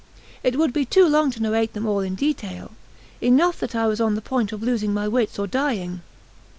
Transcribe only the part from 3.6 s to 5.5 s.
I was on the point of losing my wits or